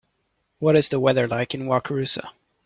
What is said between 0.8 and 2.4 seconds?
the weather like in Wakarusa